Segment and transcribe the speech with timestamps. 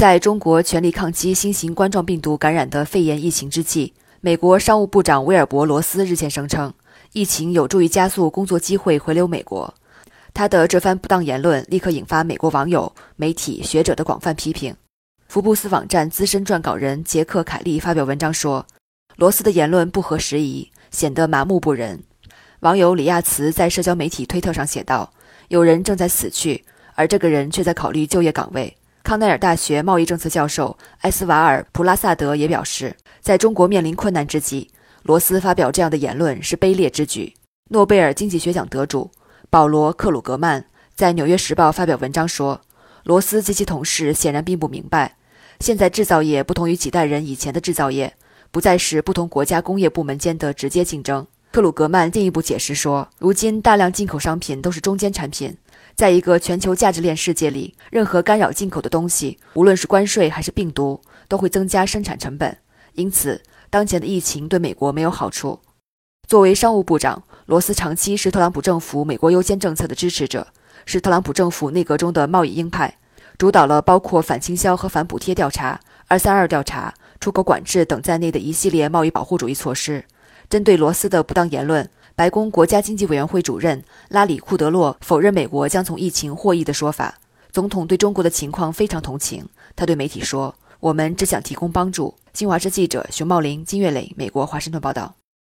[0.00, 6.72] 在中国全力抗击新型冠状病毒感染的肺炎疫情之际，美国商务部长威尔伯·罗斯日前声称，
[7.12, 9.74] 疫情有助于加速工作机会回流美国。
[10.32, 14.74] 他的这番不当言论立刻引发美国网友、媒体、学者的广泛批评。
[15.28, 18.66] 福布斯网站资深撰稿人杰克·凯利发表文章说，
[19.16, 22.02] 罗斯的言论不合时宜，显得麻木不仁。
[22.60, 25.12] 网友李亚慈在社交媒体推特上写道
[25.48, 26.64] ：“有人正在死去，
[26.94, 28.74] 而这个人却在考虑就业岗位。”
[29.10, 34.70] 康奈尔大学贸易政策教授埃斯瓦尔·普拉萨德也表示，在中国面临困难之际，
[35.02, 37.34] 罗斯发表这样的言论是卑劣之举。
[37.70, 39.10] 诺贝尔经济学奖得主
[39.50, 42.60] 保罗·克鲁格曼在《纽约时报》发表文章说，
[43.02, 45.16] 罗斯及其同事显然并不明白，
[45.58, 48.14] 现在制造业不同于几代人以前的制造业，
[48.52, 51.26] 不再是不同国家工业部门间的直接竞争。
[51.52, 55.56] 克鲁格曼进一步解释说，如今大量进口商品都是中间产品。
[55.96, 62.56] 在一个全球价值链世界里，任何干扰进口的东西，无论是关税还是病毒，都会增加生产成本。
[62.94, 65.58] 因此，当前的疫情对美国没有好处。
[66.28, 70.46] 作为商务部长，罗斯长期是特朗普政府“美国优先”政策的支持者，
[70.86, 72.96] 是特朗普政府内阁中的贸易鹰派，
[73.36, 80.04] 主导了包括反倾销和反补贴调查、二三二调查、出口管制等在内的一系列贸易保护主义措施。
[80.50, 81.88] 针对罗斯的不当言论。
[82.16, 87.14] 白宫国家经济委员会主任拉里·库德洛否认美国将从疫情获益的说法。
[87.50, 95.14] 总统对中国的情况非常同情，他对媒体说：“我们只想提供帮助。”新华社记者熊茂林、金月磊，美国华盛顿报道。